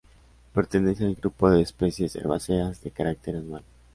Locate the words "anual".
3.35-3.63